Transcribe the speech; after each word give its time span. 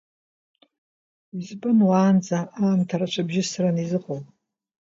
Избан 1.37 1.79
уаанӡа 1.87 2.39
аамҭа 2.63 2.95
рацәа 2.99 3.27
бжьысраны 3.27 3.81
изыҟоу? 3.85 4.19